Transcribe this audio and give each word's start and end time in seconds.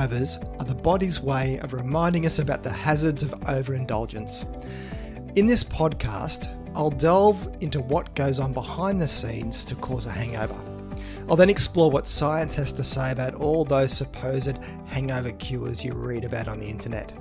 Hangovers 0.00 0.42
are 0.58 0.64
the 0.64 0.74
body's 0.74 1.20
way 1.20 1.58
of 1.58 1.74
reminding 1.74 2.24
us 2.24 2.38
about 2.38 2.62
the 2.62 2.72
hazards 2.72 3.22
of 3.22 3.34
overindulgence. 3.46 4.46
In 5.36 5.46
this 5.46 5.62
podcast, 5.62 6.48
I'll 6.74 6.90
delve 6.90 7.56
into 7.60 7.80
what 7.80 8.14
goes 8.14 8.40
on 8.40 8.54
behind 8.54 9.00
the 9.00 9.06
scenes 9.06 9.62
to 9.64 9.74
cause 9.74 10.06
a 10.06 10.10
hangover. 10.10 10.58
I'll 11.28 11.36
then 11.36 11.50
explore 11.50 11.90
what 11.90 12.08
science 12.08 12.54
has 12.54 12.72
to 12.74 12.84
say 12.84 13.12
about 13.12 13.34
all 13.34 13.62
those 13.62 13.92
supposed 13.92 14.58
hangover 14.86 15.32
cures 15.32 15.84
you 15.84 15.92
read 15.92 16.24
about 16.24 16.48
on 16.48 16.58
the 16.58 16.68
internet. 16.68 17.12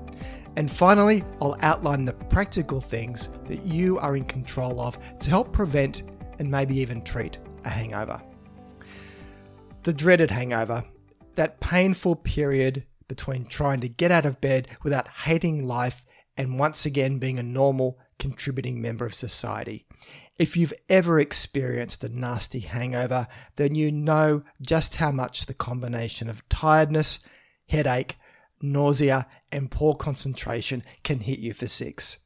And 0.56 0.72
finally, 0.72 1.26
I'll 1.42 1.58
outline 1.60 2.06
the 2.06 2.14
practical 2.14 2.80
things 2.80 3.30
that 3.46 3.66
you 3.66 4.00
are 4.00 4.16
in 4.16 4.24
control 4.24 4.80
of 4.80 4.98
to 5.20 5.30
help 5.30 5.52
prevent 5.52 6.04
and 6.40 6.50
maybe 6.50 6.78
even 6.80 7.02
treat 7.02 7.40
a 7.66 7.70
hangover. 7.70 8.22
The 9.84 9.94
dreaded 9.94 10.32
hangover, 10.32 10.84
that 11.36 11.60
painful 11.60 12.16
period 12.16 12.86
between 13.08 13.46
trying 13.46 13.82
to 13.82 13.90
get 13.90 14.12
out 14.12 14.26
of 14.26 14.42
bed 14.42 14.68
without 14.84 15.08
hating 15.08 15.64
life 15.64 16.06
and 16.38 16.60
once 16.60 16.86
again 16.86 17.18
being 17.18 17.38
a 17.38 17.44
normal, 17.44 18.00
contributing 18.18 18.82
member 18.82 19.06
of 19.06 19.14
society. 19.14 19.86
If 20.38 20.56
you've 20.56 20.74
ever 20.88 21.20
experienced 21.20 22.04
a 22.04 22.10
nasty 22.10 22.60
hangover, 22.60 23.28
then 23.58 23.76
you 23.76 23.92
know 23.92 24.44
just 24.62 24.96
how 24.96 25.12
much 25.12 25.46
the 25.46 25.54
combination 25.54 26.30
of 26.30 26.48
tiredness, 26.48 27.20
headache, 27.68 28.16
nausea, 28.62 29.28
and 29.52 29.70
poor 29.70 29.96
concentration 29.96 30.84
can 31.04 31.20
hit 31.20 31.40
you 31.40 31.54
for 31.54 31.68
six. 31.68 32.20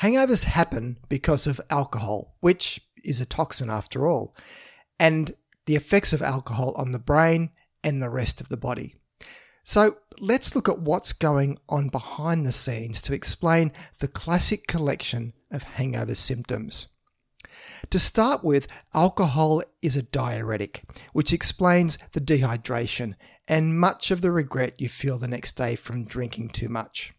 Hangovers 0.00 0.44
happen 0.44 0.98
because 1.08 1.46
of 1.46 1.60
alcohol, 1.68 2.36
which 2.40 2.80
is 3.04 3.20
a 3.20 3.26
toxin 3.26 3.68
after 3.68 4.06
all, 4.06 4.34
and 4.98 5.34
the 5.66 5.76
effects 5.76 6.12
of 6.12 6.22
alcohol 6.22 6.72
on 6.76 6.92
the 6.92 6.98
brain 6.98 7.50
and 7.86 8.02
the 8.02 8.10
rest 8.10 8.42
of 8.42 8.48
the 8.48 8.56
body. 8.58 8.96
So 9.62 9.98
let's 10.18 10.54
look 10.54 10.68
at 10.68 10.80
what's 10.80 11.12
going 11.12 11.58
on 11.68 11.88
behind 11.88 12.44
the 12.44 12.52
scenes 12.52 13.00
to 13.02 13.14
explain 13.14 13.72
the 14.00 14.08
classic 14.08 14.66
collection 14.66 15.32
of 15.50 15.62
hangover 15.62 16.14
symptoms. 16.14 16.88
To 17.90 17.98
start 17.98 18.44
with, 18.44 18.66
alcohol 18.92 19.62
is 19.80 19.96
a 19.96 20.02
diuretic, 20.02 20.82
which 21.12 21.32
explains 21.32 21.96
the 22.12 22.20
dehydration 22.20 23.14
and 23.48 23.78
much 23.78 24.10
of 24.10 24.20
the 24.20 24.32
regret 24.32 24.74
you 24.78 24.88
feel 24.88 25.18
the 25.18 25.28
next 25.28 25.56
day 25.56 25.76
from 25.76 26.04
drinking 26.04 26.50
too 26.50 26.68
much. 26.68 27.14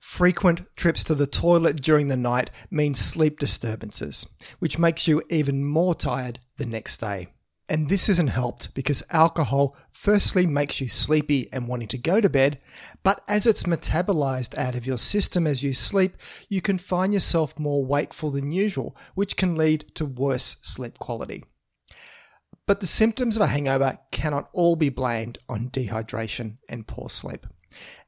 Frequent 0.00 0.62
trips 0.76 1.04
to 1.04 1.14
the 1.14 1.26
toilet 1.28 1.80
during 1.80 2.08
the 2.08 2.16
night 2.16 2.50
mean 2.70 2.94
sleep 2.94 3.38
disturbances, 3.38 4.26
which 4.58 4.78
makes 4.78 5.06
you 5.06 5.22
even 5.30 5.64
more 5.64 5.94
tired 5.94 6.40
the 6.58 6.66
next 6.66 6.98
day. 6.98 7.28
And 7.68 7.88
this 7.88 8.08
isn't 8.08 8.28
helped 8.28 8.74
because 8.74 9.02
alcohol 9.10 9.76
firstly 9.92 10.46
makes 10.46 10.80
you 10.80 10.88
sleepy 10.88 11.48
and 11.52 11.68
wanting 11.68 11.88
to 11.88 11.98
go 11.98 12.20
to 12.20 12.28
bed, 12.28 12.60
but 13.02 13.22
as 13.28 13.46
it's 13.46 13.62
metabolized 13.62 14.58
out 14.58 14.74
of 14.74 14.86
your 14.86 14.98
system 14.98 15.46
as 15.46 15.62
you 15.62 15.72
sleep, 15.72 16.16
you 16.48 16.60
can 16.60 16.76
find 16.76 17.14
yourself 17.14 17.58
more 17.58 17.84
wakeful 17.84 18.30
than 18.30 18.52
usual, 18.52 18.96
which 19.14 19.36
can 19.36 19.54
lead 19.54 19.86
to 19.94 20.04
worse 20.04 20.56
sleep 20.62 20.98
quality. 20.98 21.44
But 22.66 22.80
the 22.80 22.86
symptoms 22.86 23.36
of 23.36 23.42
a 23.42 23.48
hangover 23.48 23.98
cannot 24.10 24.48
all 24.52 24.76
be 24.76 24.88
blamed 24.88 25.38
on 25.48 25.70
dehydration 25.70 26.58
and 26.68 26.86
poor 26.86 27.08
sleep. 27.08 27.46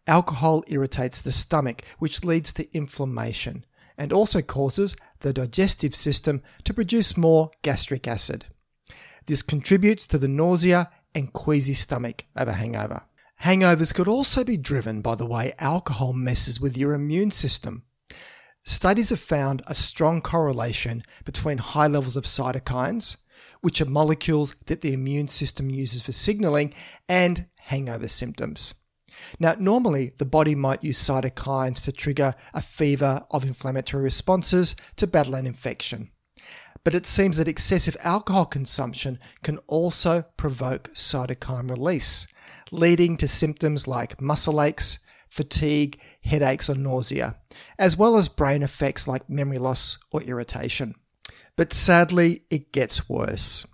Alcohol 0.07 0.63
irritates 0.69 1.21
the 1.21 1.33
stomach, 1.33 1.83
which 1.99 2.25
leads 2.25 2.53
to 2.55 2.77
inflammation 2.77 3.65
and 3.97 4.13
also 4.13 4.43
causes 4.43 4.97
the 5.21 5.33
digestive 5.33 5.95
system 5.95 6.43
to 6.65 6.75
produce 6.75 7.17
more 7.17 7.51
gastric 7.63 8.07
acid. 8.07 8.47
This 9.27 9.43
contributes 9.43 10.07
to 10.09 10.19
the 10.19 10.29
nausea 10.29 10.91
and 11.15 11.33
queasy 11.33 11.75
stomach 11.75 12.25
of 12.37 12.49
a 12.49 12.55
hangover. 12.55 13.03
Hangovers 13.43 13.95
could 13.95 14.09
also 14.09 14.45
be 14.45 14.57
driven 14.57 15.01
by 15.01 15.15
the 15.15 15.27
way 15.27 15.55
alcohol 15.59 16.13
messes 16.13 16.61
with 16.61 16.77
your 16.77 16.93
immune 16.93 17.31
system. 17.31 17.85
Studies 18.65 19.11
have 19.11 19.21
found 19.21 19.63
a 19.67 19.75
strong 19.75 20.21
correlation 20.21 21.03
between 21.25 21.59
high 21.59 21.87
levels 21.87 22.17
of 22.17 22.25
cytokines, 22.25 23.17
which 23.61 23.81
are 23.81 23.87
molecules 23.87 24.57
that 24.67 24.83
the 24.83 24.93
immune 24.93 25.29
system 25.29 25.71
uses 25.71 26.03
for 26.03 26.13
signaling, 26.13 26.73
and 27.09 27.47
hangover 27.57 28.09
symptoms. 28.09 28.75
Now, 29.39 29.55
normally 29.59 30.13
the 30.19 30.25
body 30.25 30.55
might 30.55 30.85
use 30.85 31.03
cytokines 31.03 31.85
to 31.85 31.93
trigger 31.93 32.35
a 32.53 32.61
fever 32.61 33.25
of 33.31 33.45
inflammatory 33.45 34.03
responses 34.03 34.77
to 34.97 35.07
battle 35.07 35.35
an 35.35 35.47
infection 35.47 36.11
but 36.85 36.95
it 36.95 37.07
seems 37.07 37.39
that 37.39 37.49
excessive 37.49 37.97
alcohol 38.01 38.45
consumption 38.45 39.19
can 39.43 39.59
also 39.67 40.23
provoke 40.37 40.93
cytokine 40.95 41.71
release, 41.71 42.27
leading 42.71 43.17
to 43.17 43.27
symptoms 43.27 43.89
like 43.89 44.21
muscle 44.21 44.63
aches, 44.63 44.99
fatigue, 45.29 45.99
headaches, 46.23 46.69
or 46.69 46.75
nausea, 46.75 47.37
as 47.79 47.97
well 47.97 48.17
as 48.17 48.29
brain 48.29 48.63
effects 48.63 49.09
like 49.09 49.29
memory 49.29 49.59
loss 49.59 49.99
or 50.13 50.23
irritation. 50.23 50.95
But 51.57 51.73
sadly, 51.73 52.43
it 52.51 52.71
gets 52.71 53.09
worse. 53.09 53.67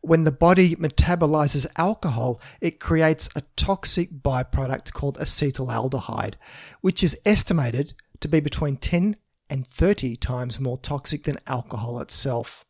When 0.00 0.24
the 0.24 0.32
body 0.32 0.74
metabolizes 0.76 1.66
alcohol, 1.76 2.40
it 2.60 2.80
creates 2.80 3.28
a 3.36 3.42
toxic 3.56 4.10
byproduct 4.10 4.92
called 4.92 5.18
acetaldehyde, 5.18 6.34
which 6.80 7.04
is 7.04 7.16
estimated 7.24 7.94
to 8.20 8.28
be 8.28 8.40
between 8.40 8.76
10 8.76 9.16
and 9.52 9.66
30 9.68 10.16
times 10.16 10.58
more 10.58 10.78
toxic 10.78 11.24
than 11.24 11.38
alcohol 11.46 12.00
itself. 12.00 12.64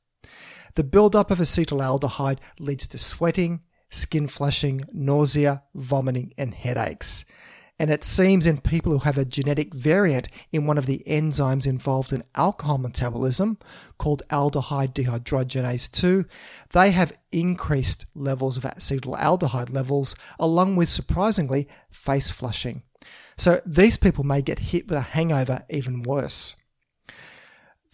The 0.74 0.82
buildup 0.82 1.30
of 1.30 1.38
acetaldehyde 1.38 2.38
leads 2.58 2.88
to 2.88 2.98
sweating, 2.98 3.60
skin 3.88 4.26
flushing, 4.26 4.84
nausea, 4.92 5.62
vomiting, 5.76 6.34
and 6.36 6.52
headaches. 6.52 7.24
And 7.78 7.88
it 7.88 8.02
seems 8.02 8.46
in 8.46 8.58
people 8.58 8.90
who 8.92 8.98
have 9.00 9.16
a 9.16 9.24
genetic 9.24 9.72
variant 9.72 10.26
in 10.50 10.66
one 10.66 10.76
of 10.76 10.86
the 10.86 11.04
enzymes 11.06 11.68
involved 11.68 12.12
in 12.12 12.24
alcohol 12.34 12.78
metabolism, 12.78 13.58
called 13.98 14.22
aldehyde 14.28 14.92
dehydrogenase 14.92 15.88
2, 15.90 16.24
they 16.72 16.90
have 16.90 17.16
increased 17.30 18.06
levels 18.16 18.56
of 18.56 18.64
acetaldehyde 18.64 19.72
levels, 19.72 20.16
along 20.40 20.74
with 20.74 20.88
surprisingly 20.88 21.68
face 21.90 22.32
flushing. 22.32 22.82
So 23.36 23.60
these 23.64 23.96
people 23.96 24.24
may 24.24 24.42
get 24.42 24.58
hit 24.58 24.88
with 24.88 24.98
a 24.98 25.02
hangover 25.02 25.64
even 25.70 26.02
worse. 26.02 26.56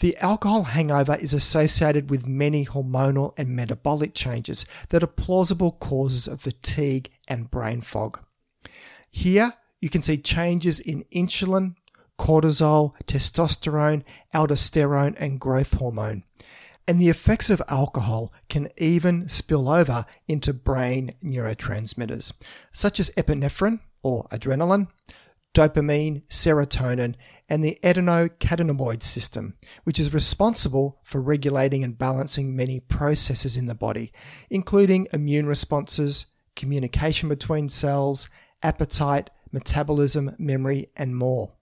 The 0.00 0.16
alcohol 0.18 0.64
hangover 0.64 1.16
is 1.16 1.34
associated 1.34 2.08
with 2.08 2.26
many 2.26 2.64
hormonal 2.64 3.32
and 3.36 3.48
metabolic 3.48 4.14
changes 4.14 4.64
that 4.90 5.02
are 5.02 5.08
plausible 5.08 5.72
causes 5.72 6.28
of 6.28 6.42
fatigue 6.42 7.10
and 7.26 7.50
brain 7.50 7.80
fog. 7.80 8.20
Here, 9.10 9.54
you 9.80 9.90
can 9.90 10.02
see 10.02 10.16
changes 10.16 10.78
in 10.78 11.04
insulin, 11.12 11.74
cortisol, 12.18 12.92
testosterone, 13.06 14.04
aldosterone, 14.32 15.16
and 15.18 15.40
growth 15.40 15.74
hormone. 15.74 16.22
And 16.86 17.00
the 17.00 17.08
effects 17.08 17.50
of 17.50 17.60
alcohol 17.68 18.32
can 18.48 18.68
even 18.76 19.28
spill 19.28 19.68
over 19.68 20.06
into 20.28 20.54
brain 20.54 21.14
neurotransmitters, 21.22 22.32
such 22.72 23.00
as 23.00 23.10
epinephrine 23.10 23.80
or 24.02 24.28
adrenaline, 24.30 24.88
dopamine, 25.54 26.22
serotonin, 26.28 27.14
and 27.48 27.64
the 27.64 27.78
endocannabinoid 27.82 29.02
system, 29.02 29.54
which 29.84 29.98
is 29.98 30.12
responsible 30.12 31.00
for 31.02 31.20
regulating 31.20 31.82
and 31.82 31.98
balancing 31.98 32.54
many 32.54 32.78
processes 32.80 33.56
in 33.56 33.66
the 33.66 33.74
body, 33.74 34.12
including 34.50 35.08
immune 35.12 35.46
responses, 35.46 36.26
communication 36.54 37.28
between 37.28 37.68
cells, 37.68 38.28
appetite, 38.62 39.30
metabolism, 39.52 40.34
memory, 40.38 40.90
and 40.96 41.16
more. 41.16 41.52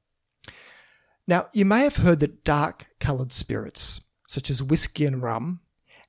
Now, 1.28 1.48
you 1.52 1.64
may 1.64 1.82
have 1.82 1.96
heard 1.96 2.20
that 2.20 2.44
dark 2.44 2.86
coloured 3.00 3.32
spirits, 3.32 4.00
such 4.28 4.50
as 4.50 4.62
whiskey 4.62 5.04
and 5.04 5.22
rum, 5.22 5.60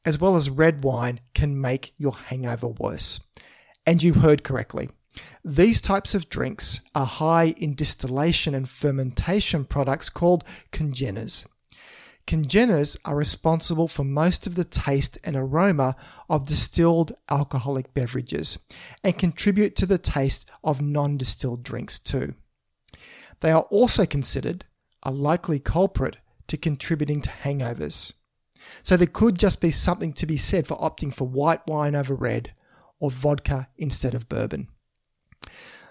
as 0.05 0.19
well 0.19 0.35
as 0.35 0.49
red 0.49 0.83
wine, 0.83 1.19
can 1.33 1.59
make 1.59 1.94
your 1.97 2.15
hangover 2.15 2.68
worse. 2.68 3.19
And 3.85 4.01
you 4.01 4.13
heard 4.13 4.44
correctly. 4.44 4.89
These 5.43 5.81
types 5.81 6.13
of 6.13 6.29
drinks 6.29 6.81
are 6.93 7.05
high 7.05 7.55
in 7.57 7.75
distillation 7.75 8.53
and 8.53 8.67
fermentation 8.67 9.65
products 9.65 10.09
called 10.09 10.43
congeners. 10.71 11.45
Congeners 12.27 12.97
are 13.05 13.15
responsible 13.15 13.87
for 13.87 14.03
most 14.03 14.45
of 14.45 14.55
the 14.55 14.65
taste 14.65 15.17
and 15.23 15.37
aroma 15.37 15.95
of 16.29 16.45
distilled 16.45 17.13
alcoholic 17.29 17.93
beverages 17.93 18.59
and 19.01 19.17
contribute 19.17 19.77
to 19.77 19.85
the 19.85 19.97
taste 19.97 20.45
of 20.61 20.81
non 20.81 21.15
distilled 21.15 21.63
drinks 21.63 21.97
too. 21.97 22.33
They 23.39 23.51
are 23.51 23.61
also 23.69 24.05
considered 24.05 24.65
a 25.03 25.11
likely 25.11 25.59
culprit 25.59 26.17
to 26.47 26.57
contributing 26.57 27.21
to 27.21 27.29
hangovers. 27.29 28.11
So 28.83 28.97
there 28.97 29.07
could 29.07 29.39
just 29.39 29.61
be 29.61 29.71
something 29.71 30.11
to 30.13 30.25
be 30.25 30.35
said 30.37 30.67
for 30.67 30.77
opting 30.77 31.13
for 31.13 31.27
white 31.27 31.65
wine 31.65 31.95
over 31.95 32.13
red 32.13 32.53
or 32.99 33.09
vodka 33.09 33.69
instead 33.77 34.13
of 34.13 34.27
bourbon. 34.27 34.67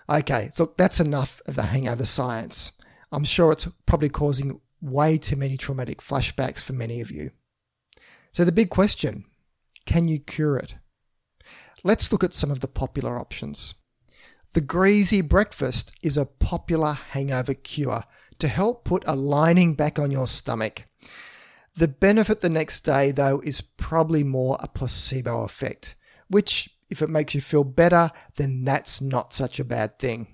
Okay, 0.08 0.50
so 0.54 0.72
that's 0.76 1.00
enough 1.00 1.42
of 1.46 1.56
the 1.56 1.64
hangover 1.64 2.06
science. 2.06 2.72
I'm 3.10 3.24
sure 3.24 3.52
it's 3.52 3.68
probably 3.86 4.08
causing 4.08 4.60
way 4.80 5.18
too 5.18 5.36
many 5.36 5.56
traumatic 5.56 6.00
flashbacks 6.00 6.62
for 6.62 6.72
many 6.72 7.00
of 7.00 7.10
you. 7.10 7.30
So, 8.32 8.44
the 8.44 8.52
big 8.52 8.70
question 8.70 9.24
can 9.86 10.08
you 10.08 10.18
cure 10.18 10.56
it? 10.56 10.74
Let's 11.82 12.10
look 12.10 12.24
at 12.24 12.34
some 12.34 12.50
of 12.50 12.60
the 12.60 12.68
popular 12.68 13.18
options. 13.18 13.74
The 14.54 14.60
greasy 14.60 15.20
breakfast 15.20 15.94
is 16.02 16.16
a 16.16 16.24
popular 16.24 16.94
hangover 16.94 17.54
cure 17.54 18.04
to 18.38 18.48
help 18.48 18.84
put 18.84 19.04
a 19.06 19.14
lining 19.14 19.74
back 19.74 19.98
on 19.98 20.10
your 20.10 20.26
stomach. 20.26 20.82
The 21.76 21.88
benefit 21.88 22.40
the 22.40 22.48
next 22.48 22.80
day, 22.80 23.10
though, 23.10 23.40
is 23.40 23.60
probably 23.60 24.24
more 24.24 24.56
a 24.60 24.68
placebo 24.68 25.42
effect, 25.42 25.94
which, 26.28 26.70
if 26.90 27.02
it 27.02 27.10
makes 27.10 27.34
you 27.34 27.40
feel 27.40 27.64
better, 27.64 28.10
then 28.36 28.64
that's 28.64 29.00
not 29.00 29.32
such 29.32 29.58
a 29.58 29.64
bad 29.64 29.98
thing. 29.98 30.28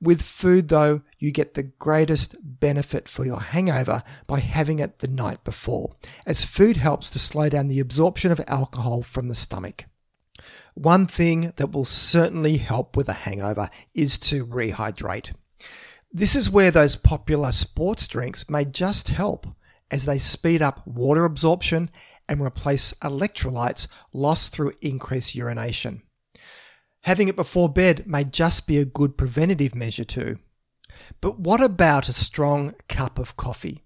With 0.00 0.20
food, 0.22 0.68
though, 0.68 1.02
you 1.18 1.30
get 1.30 1.54
the 1.54 1.62
greatest 1.62 2.36
benefit 2.42 3.08
for 3.08 3.24
your 3.24 3.40
hangover 3.40 4.02
by 4.26 4.40
having 4.40 4.78
it 4.78 4.98
the 4.98 5.08
night 5.08 5.42
before, 5.44 5.96
as 6.26 6.44
food 6.44 6.76
helps 6.76 7.08
to 7.10 7.18
slow 7.18 7.48
down 7.48 7.68
the 7.68 7.80
absorption 7.80 8.30
of 8.30 8.40
alcohol 8.46 9.02
from 9.02 9.28
the 9.28 9.34
stomach. 9.34 9.86
One 10.74 11.06
thing 11.06 11.52
that 11.56 11.72
will 11.72 11.84
certainly 11.84 12.58
help 12.58 12.96
with 12.96 13.08
a 13.08 13.14
hangover 13.14 13.70
is 13.94 14.18
to 14.18 14.44
rehydrate. 14.44 15.32
This 16.12 16.36
is 16.36 16.50
where 16.50 16.70
those 16.70 16.96
popular 16.96 17.52
sports 17.52 18.06
drinks 18.06 18.50
may 18.50 18.64
just 18.64 19.08
help, 19.08 19.46
as 19.90 20.04
they 20.04 20.18
speed 20.18 20.60
up 20.60 20.86
water 20.86 21.24
absorption 21.24 21.90
and 22.28 22.40
replace 22.40 22.92
electrolytes 22.94 23.86
lost 24.12 24.52
through 24.52 24.72
increased 24.80 25.34
urination. 25.34 26.02
Having 27.02 27.28
it 27.28 27.36
before 27.36 27.68
bed 27.68 28.06
may 28.06 28.24
just 28.24 28.66
be 28.66 28.78
a 28.78 28.84
good 28.84 29.18
preventative 29.18 29.74
measure 29.74 30.04
too. 30.04 30.38
But 31.20 31.38
what 31.38 31.62
about 31.62 32.08
a 32.08 32.12
strong 32.12 32.74
cup 32.88 33.18
of 33.18 33.36
coffee? 33.36 33.82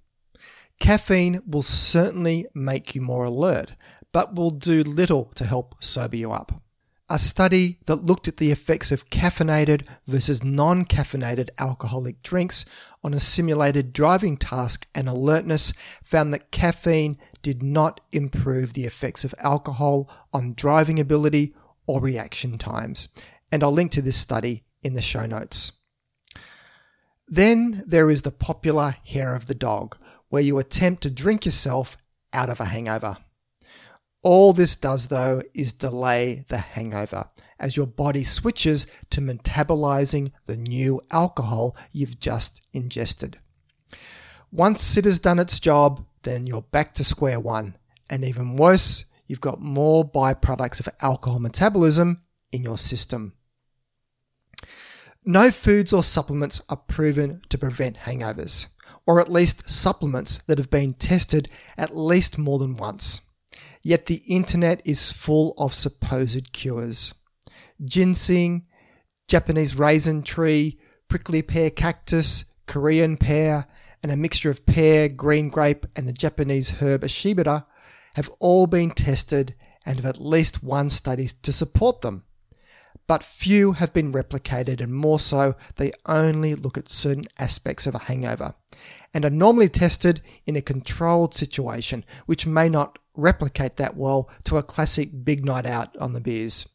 Caffeine 0.79 1.43
will 1.47 1.63
certainly 1.63 2.47
make 2.55 2.95
you 2.95 3.01
more 3.01 3.25
alert, 3.25 3.75
but 4.13 4.35
will 4.35 4.51
do 4.51 4.85
little 4.85 5.25
to 5.35 5.45
help 5.45 5.83
sober 5.83 6.17
you 6.17 6.33
up. 6.33 6.63
A 7.11 7.19
study 7.19 7.79
that 7.87 8.05
looked 8.05 8.29
at 8.29 8.37
the 8.37 8.51
effects 8.51 8.93
of 8.93 9.09
caffeinated 9.09 9.85
versus 10.07 10.45
non 10.45 10.85
caffeinated 10.85 11.49
alcoholic 11.57 12.23
drinks 12.23 12.67
on 13.03 13.15
a 13.15 13.21
simulated 13.21 13.95
driving 13.95 14.37
task 14.37 14.87
and 14.95 15.09
alertness 15.09 15.73
found 16.05 16.35
that 16.35 16.51
caffeine 16.51 17.17
did 17.41 17.63
not 17.63 18.03
improve 18.13 18.75
the 18.75 18.85
effects 18.85 19.25
of 19.25 19.35
alcohol 19.39 20.11
on 20.35 20.53
driving 20.53 21.01
ability 21.01 21.55
or 21.87 22.01
reaction 22.01 22.59
times. 22.59 23.09
And 23.51 23.65
I'll 23.65 23.73
link 23.73 23.91
to 23.93 24.03
this 24.03 24.19
study 24.19 24.65
in 24.83 24.93
the 24.93 25.01
show 25.01 25.25
notes. 25.25 25.73
Then 27.27 27.85
there 27.87 28.11
is 28.11 28.23
the 28.23 28.31
popular 28.31 28.97
hair 29.07 29.35
of 29.35 29.47
the 29.47 29.55
dog, 29.55 29.97
where 30.29 30.43
you 30.43 30.59
attempt 30.59 31.03
to 31.05 31.11
drink 31.11 31.47
yourself 31.47 31.97
out 32.35 32.51
of 32.51 32.61
a 32.61 32.67
hangover. 32.67 33.17
All 34.31 34.53
this 34.53 34.77
does, 34.77 35.09
though, 35.09 35.41
is 35.55 35.73
delay 35.73 36.45
the 36.49 36.59
hangover 36.59 37.31
as 37.59 37.79
your 37.79 37.87
body 37.87 38.25
switches 38.25 38.87
to 39.09 39.23
metabolizing 39.23 40.33
the 40.45 40.59
new 40.59 41.01
alcohol 41.11 41.75
you've 41.93 42.21
just 42.21 42.61
ingested. 42.75 43.39
Once 44.53 44.99
it 44.99 45.07
has 45.07 45.19
done 45.19 45.39
its 45.39 45.59
job, 45.59 46.05
then 46.25 46.47
you're 46.47 46.61
back 46.61 46.93
to 46.97 47.05
square 47.05 47.41
one. 47.41 47.79
And 48.11 48.23
even 48.23 48.57
worse, 48.57 49.07
you've 49.27 49.41
got 49.41 49.63
more 49.63 50.07
byproducts 50.07 50.79
of 50.79 50.91
alcohol 51.01 51.39
metabolism 51.39 52.21
in 52.53 52.63
your 52.63 52.77
system. 52.77 53.33
No 55.25 55.51
foods 55.51 55.95
or 55.95 56.03
supplements 56.03 56.61
are 56.69 56.77
proven 56.77 57.41
to 57.49 57.57
prevent 57.57 58.01
hangovers, 58.01 58.67
or 59.07 59.23
at 59.23 59.33
least 59.33 59.71
supplements 59.71 60.43
that 60.49 60.59
have 60.59 60.69
been 60.69 60.93
tested 60.93 61.49
at 61.79 61.97
least 61.97 62.37
more 62.37 62.59
than 62.59 62.77
once. 62.77 63.23
Yet 63.83 64.07
the 64.07 64.23
internet 64.27 64.83
is 64.85 65.11
full 65.11 65.55
of 65.59 65.75
supposed 65.75 66.53
cures. 66.53 67.15
Ginseng, 67.85 68.67
Japanese 69.29 69.75
raisin 69.75 70.23
tree, 70.23 70.79
prickly 71.09 71.43
pear 71.43 71.71
cactus, 71.71 72.45
Korean 72.67 73.17
pear, 73.17 73.67
and 74.03 74.13
a 74.13 74.17
mixture 74.17 74.51
of 74.51 74.67
pear, 74.67 75.09
green 75.09 75.49
grape, 75.49 75.87
and 75.97 76.07
the 76.09 76.13
Japanese 76.13 76.71
herb 76.81 77.03
Ashitaba 77.03 77.67
have 78.15 78.31
all 78.39 78.67
been 78.67 78.91
tested 78.91 79.55
and 79.85 79.97
have 79.97 80.07
at 80.07 80.21
least 80.21 80.63
one 80.63 80.91
study 80.91 81.29
to 81.43 81.53
support 81.53 82.01
them. 82.03 82.25
But 83.07 83.25
few 83.25 83.73
have 83.73 83.93
been 83.93 84.13
replicated, 84.13 84.81
and 84.83 84.95
more 84.95 85.19
so, 85.19 85.57
they 85.77 85.93
only 86.05 86.55
look 86.55 86.77
at 86.77 86.91
certain 86.91 87.27
aspects 87.39 87.87
of 87.87 87.95
a 87.95 88.01
hangover 88.01 88.55
and 89.15 89.25
are 89.25 89.31
normally 89.31 89.69
tested 89.69 90.21
in 90.47 90.57
a 90.57 90.63
controlled 90.63 91.35
situation, 91.35 92.05
which 92.27 92.47
may 92.47 92.69
not 92.69 92.99
replicate 93.19 93.77
that 93.77 93.97
well 93.97 94.31
to 94.45 94.57
a 94.57 94.63
classic 94.63 95.11
big 95.25 95.45
night 95.45 95.67
out 95.67 95.97
on 95.99 96.13
the 96.15 96.21
beers. 96.21 96.67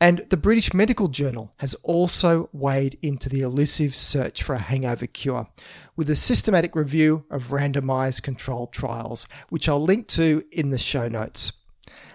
And 0.00 0.24
the 0.30 0.36
British 0.36 0.72
Medical 0.72 1.08
Journal 1.08 1.52
has 1.56 1.74
also 1.82 2.48
weighed 2.52 2.98
into 3.02 3.28
the 3.28 3.40
elusive 3.40 3.96
search 3.96 4.44
for 4.44 4.54
a 4.54 4.60
hangover 4.60 5.08
cure 5.08 5.48
with 5.96 6.08
a 6.08 6.14
systematic 6.14 6.76
review 6.76 7.24
of 7.30 7.48
randomized 7.48 8.22
controlled 8.22 8.72
trials, 8.72 9.26
which 9.48 9.68
I'll 9.68 9.82
link 9.82 10.06
to 10.08 10.44
in 10.52 10.70
the 10.70 10.78
show 10.78 11.08
notes. 11.08 11.52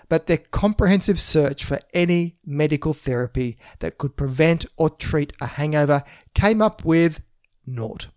But 0.07 0.27
their 0.27 0.37
comprehensive 0.37 1.19
search 1.19 1.65
for 1.65 1.79
any 1.93 2.37
medical 2.45 2.93
therapy 2.93 3.57
that 3.79 3.97
could 3.97 4.15
prevent 4.15 4.65
or 4.77 4.89
treat 4.89 5.33
a 5.41 5.47
hangover 5.47 6.03
came 6.33 6.61
up 6.61 6.85
with 6.85 7.21
naught. 7.65 8.07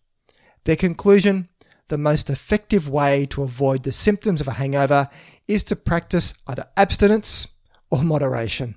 Their 0.64 0.76
conclusion 0.76 1.49
the 1.88 1.99
most 1.99 2.29
effective 2.31 2.88
way 2.88 3.27
to 3.27 3.43
avoid 3.43 3.83
the 3.83 3.93
symptoms 3.93 4.41
of 4.41 4.49
a 4.49 4.55
hangover 4.55 5.09
is 5.47 5.62
to 5.65 5.77
practice 5.77 6.35
either 6.47 6.67
abstinence 6.77 7.47
or 7.91 8.03
moderation. 8.03 8.75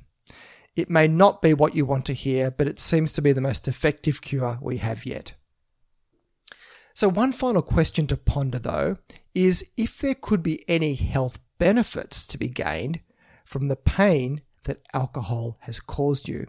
It 0.75 0.89
may 0.89 1.07
not 1.07 1.41
be 1.41 1.53
what 1.53 1.75
you 1.75 1.85
want 1.85 2.05
to 2.05 2.13
hear, 2.13 2.51
but 2.51 2.67
it 2.67 2.79
seems 2.79 3.11
to 3.13 3.21
be 3.21 3.33
the 3.33 3.41
most 3.41 3.67
effective 3.67 4.21
cure 4.21 4.59
we 4.61 4.77
have 4.77 5.05
yet. 5.05 5.33
So, 6.93 7.09
one 7.09 7.31
final 7.31 7.61
question 7.61 8.07
to 8.07 8.17
ponder 8.17 8.59
though 8.59 8.97
is 9.33 9.65
if 9.77 9.99
there 9.99 10.15
could 10.15 10.43
be 10.43 10.63
any 10.69 10.95
health 10.95 11.39
benefits 11.57 12.25
to 12.27 12.37
be 12.37 12.49
gained 12.49 13.01
from 13.45 13.67
the 13.67 13.75
pain 13.75 14.41
that 14.65 14.81
alcohol 14.93 15.57
has 15.61 15.79
caused 15.79 16.27
you. 16.27 16.47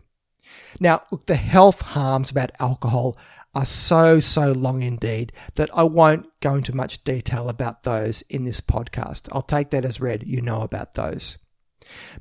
Now, 0.79 1.03
look, 1.11 1.27
the 1.27 1.37
health 1.37 1.81
harms 1.81 2.31
about 2.31 2.53
alcohol 2.61 3.17
are 3.55 3.67
so, 3.67 4.21
so 4.21 4.53
long 4.53 4.83
indeed 4.83 5.33
that 5.55 5.71
I 5.75 5.83
won't 5.83 6.27
go 6.41 6.55
into 6.55 6.75
much 6.75 7.03
detail 7.05 7.49
about 7.49 7.83
those 7.83 8.23
in 8.23 8.45
this 8.45 8.61
podcast. 8.61 9.29
I'll 9.33 9.43
take 9.43 9.71
that 9.71 9.85
as 9.85 10.01
read. 10.01 10.25
You 10.27 10.41
know 10.41 10.61
about 10.61 10.95
those. 10.95 11.39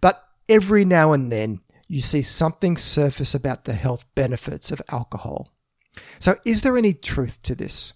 But 0.02 0.24
every 0.48 0.86
now 0.86 1.14
and 1.14 1.32
then, 1.32 1.62
you 1.88 2.02
see 2.02 2.22
something 2.22 2.78
surface 2.78 3.34
about 3.34 3.66
the 3.66 3.74
health 3.74 4.06
benefits 4.16 4.72
of 4.72 4.82
alcohol. 4.90 5.52
So, 6.20 6.38
is 6.46 6.62
there 6.62 6.78
any 6.78 6.94
truth 6.94 7.42
to 7.44 7.56
this? 7.56 7.94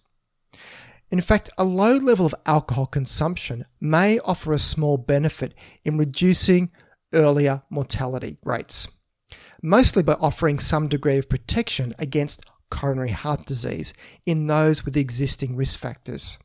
In 1.11 1.21
fact, 1.21 1.51
a 1.59 1.63
low 1.63 1.95
level 1.95 2.25
of 2.25 2.33
alcohol 2.47 2.87
consumption 2.87 3.65
may 3.79 4.17
offer 4.19 4.51
a 4.51 4.59
small 4.59 4.97
benefit 4.97 5.53
in 5.85 5.95
reducing 5.95 6.71
earlier 7.13 7.61
mortality 7.69 8.37
rates, 8.43 8.87
mostly 9.63 10.03
by 10.03 10.13
offering 10.13 10.59
some 10.59 10.87
degree 10.87 11.17
of 11.17 11.29
protection 11.29 11.95
against 11.97 12.45
coronary 12.69 13.11
heart 13.11 13.45
disease 13.45 13.93
in 14.25 14.47
those 14.47 14.83
with 14.85 14.97
existing 14.97 15.55
risk 15.55 15.79
factors. 15.79 16.37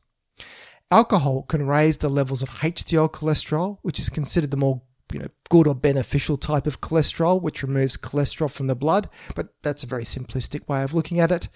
Alcohol 0.89 1.43
can 1.43 1.67
raise 1.67 1.97
the 1.97 2.09
levels 2.09 2.41
of 2.41 2.49
HDL 2.49 3.11
cholesterol, 3.11 3.77
which 3.83 3.99
is 3.99 4.09
considered 4.09 4.49
the 4.49 4.57
more 4.57 4.81
you 5.11 5.19
know, 5.19 5.27
good 5.49 5.67
or 5.67 5.75
beneficial 5.75 6.37
type 6.37 6.65
of 6.65 6.81
cholesterol, 6.81 7.41
which 7.41 7.63
removes 7.63 7.97
cholesterol 7.97 8.49
from 8.49 8.67
the 8.67 8.75
blood, 8.75 9.09
but 9.35 9.49
that's 9.63 9.83
a 9.83 9.87
very 9.87 10.03
simplistic 10.03 10.67
way 10.67 10.83
of 10.83 10.93
looking 10.93 11.19
at 11.19 11.31
it. 11.31 11.49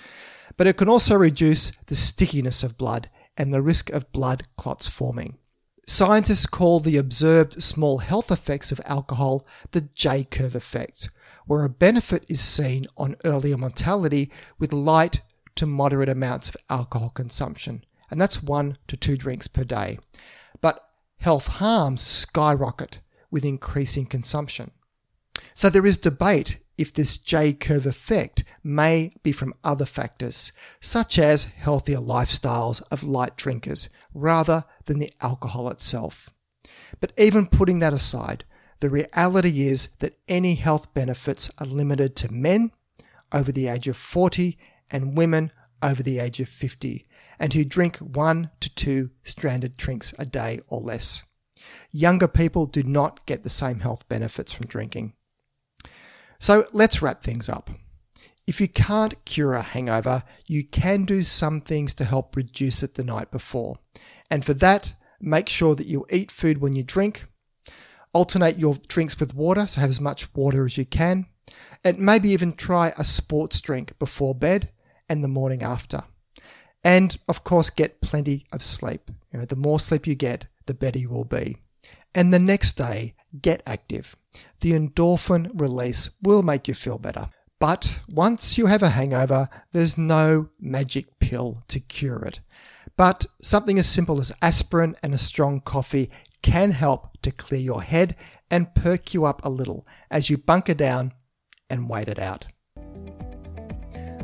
But 0.57 0.67
it 0.67 0.77
can 0.77 0.89
also 0.89 1.15
reduce 1.15 1.71
the 1.87 1.95
stickiness 1.95 2.63
of 2.63 2.77
blood 2.77 3.09
and 3.37 3.53
the 3.53 3.61
risk 3.61 3.89
of 3.91 4.11
blood 4.11 4.43
clots 4.57 4.87
forming. 4.87 5.37
Scientists 5.85 6.45
call 6.45 6.79
the 6.79 6.97
observed 6.97 7.61
small 7.61 7.97
health 7.97 8.31
effects 8.31 8.71
of 8.71 8.79
alcohol 8.85 9.45
the 9.71 9.81
J 9.81 10.23
curve 10.23 10.55
effect, 10.55 11.09
where 11.45 11.63
a 11.63 11.69
benefit 11.69 12.25
is 12.27 12.41
seen 12.41 12.87
on 12.97 13.15
earlier 13.25 13.57
mortality 13.57 14.31
with 14.59 14.73
light 14.73 15.21
to 15.55 15.65
moderate 15.65 16.09
amounts 16.09 16.49
of 16.49 16.57
alcohol 16.69 17.09
consumption, 17.09 17.83
and 18.09 18.19
that's 18.19 18.43
one 18.43 18.77
to 18.87 18.97
two 18.97 19.17
drinks 19.17 19.47
per 19.47 19.63
day. 19.63 19.99
But 20.61 20.83
health 21.19 21.47
harms 21.47 22.01
skyrocket 22.01 22.99
with 23.29 23.45
increasing 23.45 24.05
consumption. 24.05 24.71
So 25.53 25.69
there 25.69 25.85
is 25.85 25.97
debate 25.97 26.59
if 26.77 26.93
this 26.93 27.17
J 27.17 27.53
curve 27.53 27.85
effect 27.85 28.43
may 28.63 29.13
be 29.21 29.31
from 29.31 29.53
other 29.63 29.85
factors, 29.85 30.51
such 30.81 31.19
as 31.19 31.45
healthier 31.45 31.99
lifestyles 31.99 32.81
of 32.89 33.03
light 33.03 33.37
drinkers, 33.37 33.89
rather 34.13 34.65
than 34.85 34.99
the 34.99 35.13
alcohol 35.21 35.69
itself. 35.69 36.29
But 36.99 37.13
even 37.17 37.47
putting 37.47 37.79
that 37.79 37.93
aside, 37.93 38.43
the 38.83 38.89
reality 38.89 39.65
is 39.65 39.87
that 39.99 40.17
any 40.27 40.55
health 40.55 40.93
benefits 40.93 41.49
are 41.57 41.65
limited 41.65 42.17
to 42.17 42.29
men 42.29 42.69
over 43.31 43.49
the 43.49 43.69
age 43.69 43.87
of 43.87 43.95
40 43.95 44.57
and 44.91 45.15
women 45.15 45.53
over 45.81 46.03
the 46.03 46.19
age 46.19 46.41
of 46.41 46.49
50, 46.49 47.07
and 47.39 47.53
who 47.53 47.63
drink 47.63 47.95
one 47.99 48.49
to 48.59 48.69
two 48.69 49.11
stranded 49.23 49.77
drinks 49.77 50.13
a 50.19 50.25
day 50.25 50.59
or 50.67 50.81
less. 50.81 51.23
Younger 51.93 52.27
people 52.27 52.65
do 52.65 52.83
not 52.83 53.25
get 53.25 53.43
the 53.43 53.49
same 53.49 53.79
health 53.79 54.05
benefits 54.09 54.51
from 54.51 54.67
drinking. 54.67 55.13
So 56.37 56.65
let's 56.73 57.01
wrap 57.01 57.23
things 57.23 57.47
up. 57.47 57.69
If 58.45 58.59
you 58.59 58.67
can't 58.67 59.23
cure 59.23 59.53
a 59.53 59.61
hangover, 59.61 60.23
you 60.45 60.65
can 60.65 61.05
do 61.05 61.21
some 61.21 61.61
things 61.61 61.95
to 61.95 62.03
help 62.03 62.35
reduce 62.35 62.83
it 62.83 62.95
the 62.95 63.05
night 63.05 63.31
before. 63.31 63.77
And 64.29 64.43
for 64.43 64.53
that, 64.55 64.95
make 65.21 65.47
sure 65.47 65.73
that 65.73 65.87
you 65.87 66.05
eat 66.09 66.31
food 66.31 66.57
when 66.57 66.73
you 66.73 66.83
drink. 66.83 67.27
Alternate 68.13 68.59
your 68.59 68.75
drinks 68.87 69.19
with 69.19 69.33
water, 69.33 69.67
so 69.67 69.81
have 69.81 69.89
as 69.89 70.01
much 70.01 70.33
water 70.33 70.65
as 70.65 70.77
you 70.77 70.85
can. 70.85 71.25
And 71.83 71.99
maybe 71.99 72.29
even 72.29 72.53
try 72.53 72.93
a 72.97 73.03
sports 73.03 73.59
drink 73.59 73.97
before 73.99 74.33
bed 74.35 74.69
and 75.09 75.23
the 75.23 75.27
morning 75.27 75.63
after. 75.63 76.03
And 76.83 77.17
of 77.27 77.43
course, 77.43 77.69
get 77.69 78.01
plenty 78.01 78.45
of 78.51 78.63
sleep. 78.63 79.09
You 79.31 79.39
know, 79.39 79.45
the 79.45 79.55
more 79.55 79.79
sleep 79.79 80.05
you 80.07 80.15
get, 80.15 80.47
the 80.65 80.73
better 80.73 80.99
you 80.99 81.09
will 81.09 81.25
be. 81.25 81.57
And 82.15 82.33
the 82.33 82.39
next 82.39 82.73
day, 82.73 83.15
get 83.41 83.63
active. 83.65 84.15
The 84.61 84.71
endorphin 84.71 85.49
release 85.53 86.09
will 86.21 86.43
make 86.43 86.67
you 86.67 86.73
feel 86.73 86.97
better. 86.97 87.29
But 87.59 88.01
once 88.09 88.57
you 88.57 88.65
have 88.65 88.83
a 88.83 88.89
hangover, 88.89 89.49
there's 89.71 89.97
no 89.97 90.49
magic 90.59 91.19
pill 91.19 91.63
to 91.69 91.79
cure 91.79 92.23
it. 92.25 92.41
But 92.97 93.25
something 93.41 93.79
as 93.79 93.87
simple 93.87 94.19
as 94.19 94.31
aspirin 94.41 94.95
and 95.01 95.13
a 95.13 95.17
strong 95.17 95.61
coffee 95.61 96.11
can 96.43 96.71
help 96.71 97.17
to 97.23 97.31
clear 97.31 97.61
your 97.61 97.81
head 97.81 98.15
and 98.51 98.75
perk 98.75 99.15
you 99.15 99.25
up 99.25 99.43
a 99.43 99.49
little 99.49 99.87
as 100.11 100.29
you 100.29 100.37
bunker 100.37 100.75
down 100.75 101.13
and 101.69 101.89
wait 101.89 102.07
it 102.07 102.19
out. 102.19 102.45